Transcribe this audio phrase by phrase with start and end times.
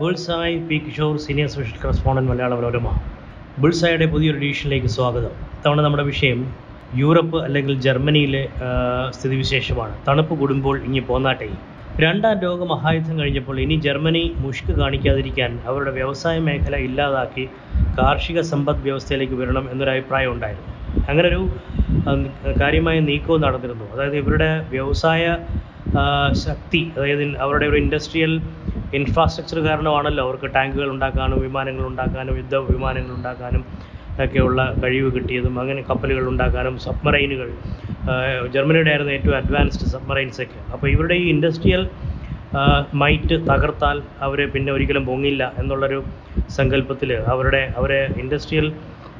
[0.00, 2.88] Bullseye P Kishore senior special correspondent Malayala Manorama.
[3.62, 5.32] ബുൾസായുടെ പുതിയൊരു എഡിഷനിലേക്ക് സ്വാഗതം.
[5.56, 6.38] ഇത്തവണ നമ്മുടെ വിഷയം
[7.00, 8.42] യൂറോപ്പ് അല്ലെങ്കിൽ ജർമ്മനിയിലെ
[9.16, 9.94] സ്ഥിതിവിശേഷമാണ്.
[10.08, 11.48] തണുപ്പ് കൂടുമ്പോൾ ഇനി പോന്നാട്ടെ.
[12.04, 17.44] രണ്ടാം ലോക മഹായുദ്ധം കഴിഞ്ഞപ്പോൾ ഇനി ജർമ്മനി മുഷ്ക് കാണിക്കാതിരിക്കാൻ അവരുടെ വ്യവസായ മേഖല ഇല്ലാതാക്കി
[17.98, 20.68] കാർഷിക സമ്പദ് വ്യവസ്ഥയിലേക്ക് വരണം എന്നൊരു അഭിപ്രായം ഉണ്ടായിരുന്നു.
[21.10, 21.42] അങ്ങനൊരു
[22.62, 23.88] കാര്യമായ നീക്കവും നടന്നിരുന്നു.
[23.94, 25.24] അതായത് ഇവരുടെ വ്യവസായ
[26.46, 28.32] ശക്തി അതായത് അവരുടെ ഒരു ഇൻഡസ്ട്രിയൽ
[28.98, 33.62] ഇൻഫ്രാസ്ട്രക്ചർ കാരണമാണല്ലോ അവർക്ക് ടാങ്കുകൾ ഉണ്ടാക്കാനും വിമാനങ്ങൾ ഉണ്ടാക്കാനും യുദ്ധ വിമാനങ്ങൾ ഉണ്ടാക്കാനും
[34.24, 37.48] ഒക്കെയുള്ള കഴിവ് കിട്ടിയതും അങ്ങനെ കപ്പലുകൾ ഉണ്ടാക്കാനും സബ്മറൈനുകൾ.
[38.54, 40.60] ജർമ്മനിയുടെ ആയിരുന്നു ഏറ്റവും അഡ്വാൻസ്ഡ് സബ്മറൈൻസ് ഒക്കെ.
[40.74, 41.82] അപ്പോൾ ഇവരുടെ ഈ ഇൻഡസ്ട്രിയൽ
[43.02, 45.98] മൈറ്റ് തകർത്താൽ അവരെ പിന്നെ ഒരിക്കലും പൊങ്ങില്ല എന്നുള്ളൊരു
[46.58, 48.66] സങ്കല്പത്തിൽ അവരുടെ അവരെ ഇൻഡസ്ട്രിയൽ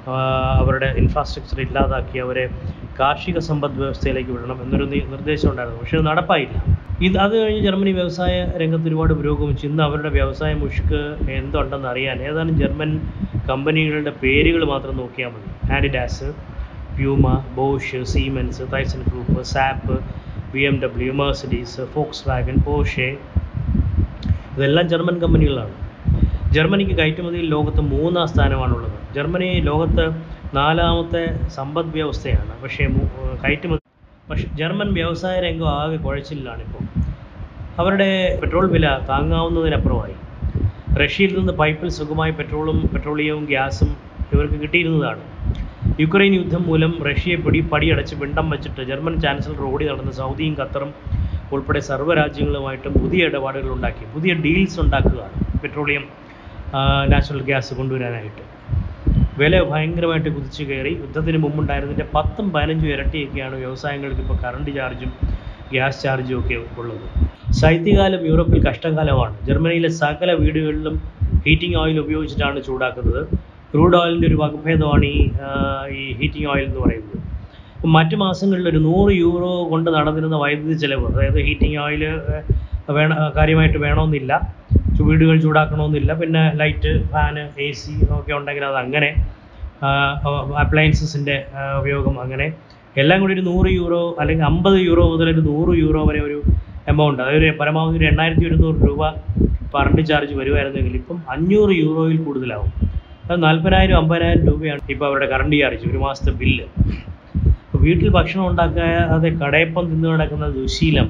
[0.09, 2.51] അവരുടെ ഇൻഫ്രാസ്ട്രക്ചർ ഇല്ലാതാക്കി അവരെ
[3.01, 5.81] കാർഷിക സമ്പദ് വ്യവസ്ഥയിലേക്ക് വിടണം എന്നൊരു നിർദ്ദേശം ഉണ്ടായിരുന്നു.
[5.81, 6.65] പക്ഷേ നടപ്പായില്ല.
[7.01, 9.67] ഇത് അത് കഴിഞ്ഞ് ജർമ്മനി വ്യവസായ രംഗത്ത് ഒരുപാട് പുരോഗമിച്ചു.
[9.67, 13.01] ഇന്ന് അവരുടെ വ്യവസായ മുഷ്ക് എന്തുണ്ടെന്ന് അറിയാൻ ഏതാനും ജർമ്മൻ
[13.51, 15.73] കമ്പനികളുടെ പേരുകൾ മാത്രം നോക്കിയാൽ മതി.
[15.73, 16.25] Adidas
[16.97, 19.99] Puma Bosch Siemens Thyssen Krupp SAP
[20.53, 21.81] B M W Mercedes
[22.29, 23.17] Volkswagen Porsche
[24.57, 25.73] ഇതെല്ലാം ജർമ്മൻ കമ്പനികളാണ്.
[26.53, 29.00] ജർമ്മനിക്ക് കയറ്റുമതിയിൽ ലോകത്ത് മൂന്നാം സ്ഥാനമാണുള്ളത്.
[29.17, 30.05] ജർമ്മനി ലോകത്ത്
[30.59, 31.23] നാലാമത്തെ
[31.57, 32.53] സമ്പദ് വ്യവസ്ഥയാണ്.
[32.63, 32.85] പക്ഷേ
[33.45, 33.79] കയറ്റുമതി
[34.31, 36.83] പക്ഷേ ജർമ്മൻ വ്യവസായ രംഗം ആകെ കുഴച്ചിലാണിപ്പോൾ.
[37.81, 40.17] അവരുടെ പെട്രോൾ വില താങ്ങാവുന്നതിനപ്പുറമായി.
[41.01, 43.91] റഷ്യയിൽ നിന്ന് പൈപ്പിൽ സുഖമായി പെട്രോളും പെട്രോളിയവും ഗ്യാസും
[44.33, 45.23] ഇവർക്ക് കിട്ടിയിരുന്നതാണ്.
[46.03, 50.91] യുക്രൈൻ യുദ്ധം മൂലം റഷ്യയെ പിടി പടിയടച്ച് പിണ്ടം വെച്ചിട്ട് ജർമ്മൻ ചാൻസലർ ഓടി നടന്ന് സൗദിയും ഖത്തറും
[51.55, 55.37] ഉൾപ്പെടെ സർവരാജ്യങ്ങളുമായിട്ടും പുതിയ ഇടപാടുകൾ ഉണ്ടാക്കി പുതിയ ഡീൽസ് ഉണ്ടാക്കുകയാണ്.
[55.63, 56.05] പെട്രോളിയം
[57.13, 58.43] നാച്ചുറൽ ഗ്യാസ് കൊണ്ടുവരാനായിട്ട്.
[59.41, 60.93] വില ഭയങ്കരമായിട്ട് കുതിച്ചു കയറി.
[61.03, 65.13] യുദ്ധത്തിന് മുമ്പുണ്ടായിരുന്നതിന്റെ പത്തും പതിനഞ്ചും ഇരട്ടിയൊക്കെയാണ് വ്യവസായങ്ങൾക്ക് ഇപ്പോൾ കറണ്ട് ചാർജും
[65.73, 67.07] ഗ്യാസ് ചാർജും ഒക്കെ ഉള്ളത്.
[67.61, 69.35] ശൈത്യകാലം യൂറോപ്പിൽ കഷ്ടകാലമാണ്.
[69.49, 70.97] ജർമ്മനിയിലെ സകല വീടുകളിലും
[71.47, 73.23] ഹീറ്റിംഗ് ഓയിൽ ഉപയോഗിച്ചിട്ടാണ് ചൂടാക്കുന്നത്.
[73.73, 75.19] ക്രൂഡ് ഓയിലിന്റെ ഒരു വകഭേദമാണ് ഈ
[76.01, 77.17] ഈ ഹീറ്റിംഗ് ഓയിൽ എന്ന് പറയുന്നത്.
[77.97, 82.03] മറ്റ് മാസങ്ങളിൽ ഒരു നൂറ് യൂറോ കൊണ്ട് നടന്നിരുന്ന വൈദ്യുതി ചെലവ് അതായത് ഹീറ്റിംഗ് ഓയിൽ
[82.97, 84.33] വേണ കാര്യമായിട്ട് വേണമെന്നില്ല
[85.11, 86.13] വീടുകൾ ചൂടാക്കണമെന്നില്ല.
[86.23, 89.11] പിന്നെ ലൈറ്റ് ഫാന് എ സി ഒക്കെ ഉണ്ടെങ്കിൽ അത് അങ്ങനെ
[90.63, 91.37] അപ്ലയൻസസിന്റെ
[91.81, 92.47] ഉപയോഗം അങ്ങനെ.
[93.03, 96.39] എല്ലാം കൂടി ഒരു നൂറ് യൂറോ അല്ലെങ്കിൽ അമ്പത് യൂറോ മുതൽ ഒരു നൂറ് യൂറോ വരെ ഒരു
[96.93, 99.03] എമൗണ്ട് അതായത് പരമാവധി ഒരു എണ്ണായിരത്തി ഒരുന്നൂറ് രൂപ
[99.75, 102.71] കറണ്ട് ചാർജ് വരുമായിരുന്നെങ്കിൽ ഇപ്പം അഞ്ഞൂറ് യൂറോയിൽ കൂടുതലാവും.
[103.27, 106.67] അത് നാൽപ്പതിനായിരം അമ്പതിനായിരം രൂപയാണ് ഇപ്പോൾ അവരുടെ കറണ്ട് ചാർജ് ഒരു മാസത്തെ ബില്ല്
[107.85, 111.07] വീട്ടിൽ ഭക്ഷണം ഉണ്ടാക്കാതെ കടയപ്പം തിന്നു നടക്കുന്ന ദുശീലം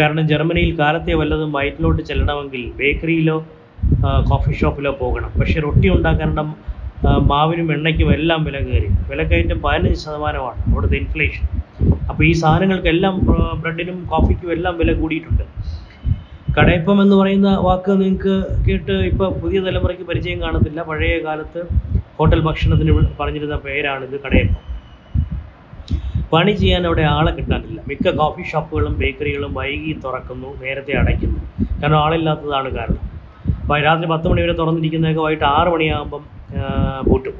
[0.00, 3.36] കാരണം ജർമ്മനിയിൽ കാലത്തെ വല്ലതും വയറ്റിലോട്ട് ചെല്ലണമെങ്കിൽ ബേക്കറിയിലോ
[4.30, 5.30] കോഫി ഷോപ്പിലോ പോകണം.
[5.40, 6.42] പക്ഷേ റൊട്ടി ഉണ്ടാക്കാനുള്ള
[7.30, 8.88] മാവിനും എണ്ണയ്ക്കും എല്ലാം വില കയറി.
[9.10, 11.46] വില വിലക്കയറ്റം പതിനഞ്ച് ശതമാനമാണ് അവിടുത്തെ ഇൻഫ്ലേഷൻ
[12.10, 13.14] അപ്പോൾ ഈ സാധനങ്ങൾക്കെല്ലാം
[13.62, 15.44] ബ്രെഡിനും കോഫിക്കും എല്ലാം വില കൂടിയിട്ടുണ്ട്.
[16.58, 18.34] കടയപ്പം എന്ന് പറയുന്ന വാക്ക് നിങ്ങൾക്ക്
[18.66, 20.80] കേട്ട് ഇപ്പോൾ പുതിയ തലമുറയ്ക്ക് പരിചയം കാണത്തില്ല.
[20.90, 21.60] പഴയ കാലത്ത്
[22.18, 24.62] ഹോട്ടൽ ഭക്ഷണത്തിന് പറഞ്ഞിരുന്ന പേരാണിത് കടയപ്പം.
[26.32, 27.78] പണി ചെയ്യാൻ അവിടെ ആളെ കിട്ടാനില്ല.
[27.88, 31.40] മിക്ക കോഫി ഷോപ്പുകളും ബേക്കറികളും വൈകി തുറക്കുന്നു നേരത്തെ അടയ്ക്കുന്നു.
[31.80, 33.02] കാരണം ആളില്ലാത്തതാണ് കാരണം.
[33.86, 36.22] രാത്രി പത്ത് മണി വരെ തുറന്നിരിക്കുന്നതൊക്കെ വൈകിട്ട് ആറ് മണിയാകുമ്പം
[37.08, 37.34] പൂട്ടും.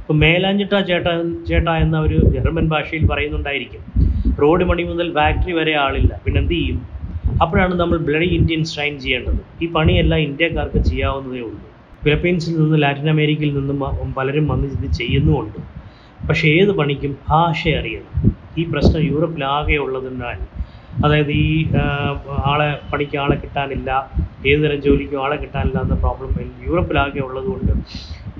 [0.00, 1.06] ഇപ്പം മേലാഞ്ചിട്ട ചേട്ട
[1.48, 3.82] ചേട്ട എന്ന ഒരു ജർമ്മൻ ഭാഷയിൽ പറയുന്നുണ്ടായിരിക്കും
[4.42, 6.12] റോഡ് മണി മുതൽ ഫാക്ടറി വരെ ആളില്ല.
[6.24, 6.78] പിന്നെ എന്ത് ചെയ്യും?
[7.42, 9.40] അപ്പോഴാണ് നമ്മൾ ബ്ലഡി ഇന്ത്യൻ സ്റ്റൈൻ ചെയ്യേണ്ടത്.
[9.62, 11.62] ഈ പണിയെല്ലാം ഇന്ത്യക്കാർക്ക് ചെയ്യാവുന്നതേ ഉള്ളൂ.
[12.04, 13.78] ഫിലിപ്പീൻസിൽ നിന്ന് ലാറ്റിൻ അമേരിക്കയിൽ നിന്നും
[14.18, 15.58] പലരും വന്ന് ഇത് ചെയ്യുന്നുമുണ്ട്.
[16.28, 18.12] പക്ഷേ ഏത് പണിക്കും ഭാഷ അറിയണം
[18.58, 20.38] ഈ പ്രശ്നം യൂറോപ്പിലാകെ ഉള്ളതിനാൽ
[21.04, 21.68] അതായത് ഈ
[22.50, 23.90] ആളെ പണിക്ക് ആളെ കിട്ടാനില്ല
[24.46, 26.30] ഏത് തരം ജോലിക്കും ആളെ കിട്ടാനില്ല എന്ന പ്രോബ്ലം
[26.66, 27.72] യൂറോപ്പിലാകെ ഉള്ളതുകൊണ്ട്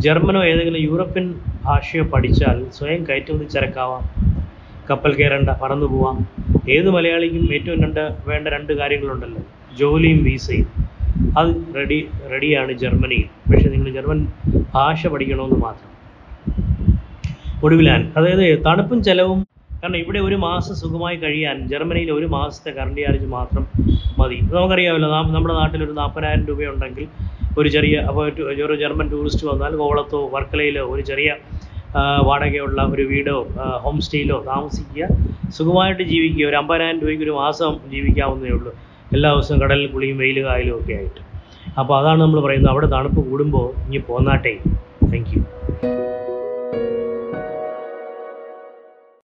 [0.01, 4.05] ജർമ്മനോ ഏതെങ്കിലും യൂറോപ്യൻ ഭാഷയോ പഠിച്ചാൽ സ്വയം കയറ്റുമതി ചരക്കാവാം
[4.91, 6.17] കപ്പൽ കയറേണ്ട പറന്നു പോവാം.
[6.71, 9.43] ഏത് മലയാളിക്കും ഏറ്റവും രണ്ട് വേണ്ട രണ്ട് കാര്യങ്ങളുണ്ടല്ലോ
[9.79, 10.69] ജോലിയും വീസയും.
[11.39, 11.99] അത് റെഡി
[12.33, 13.29] റെഡിയാണ് ജർമ്മനിയിൽ.
[13.51, 14.21] പക്ഷേ നിങ്ങൾ ജർമ്മൻ
[14.75, 15.91] ഭാഷ പഠിക്കണമെന്ന് മാത്രം.
[17.65, 19.47] ഒടുവിലാൻ അതായത് തണുപ്പും ചെലവും
[19.83, 23.67] കാരണം ഇവിടെ ഒരു മാസം സുഖമായി കഴിയാൻ ജർമ്മനിയിൽ ഒരു മാസത്തെ കറണ്ട് ചാർജ് മാത്രം
[24.19, 24.39] മതി.
[24.43, 27.07] നമുക്കറിയാമല്ലോ നമ്മുടെ നാട്ടിൽ ഒരു നാൽപ്പതിനായിരം രൂപയുണ്ടെങ്കിൽ
[27.59, 31.35] ഒരു ചെറിയ അപ്പോൾ ഒരു- ജർമ്മൻ ടൂറിസ്റ്റ് വന്നാൽ കോവളത്തോ വർക്കലയിലോ ഒരു ചെറിയ
[32.25, 33.47] വാടകയുള്ള ഒരു വീടോ
[33.83, 35.09] ഹോം സ്റ്റേയിലോ താമസിക്കുക
[35.51, 36.47] സുഖമായിട്ട് ജീവിക്കുക.
[36.47, 38.75] ഒരു അമ്പതിനായിരം രൂപയ്ക്ക് ഒരു മാസം ജീവിക്കാവുന്നതേ ഉള്ളൂ.
[39.13, 41.21] എല്ലാ ദിവസവും കടലിൽ കുളിയും വെയിൽ കായലും ഒക്കെ ആയിട്ട്.
[41.79, 42.71] അപ്പോൾ അതാണ് നമ്മൾ പറയുന്നത്.
[42.71, 44.57] അവിടെ തണുപ്പ് കൂടുമ്പോൾ ഇനി പോന്നാട്ടെ.
[45.13, 45.43] Thank you